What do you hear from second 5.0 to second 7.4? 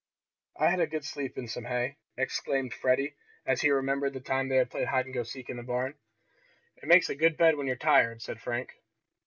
and go seek in the barn. "It makes a good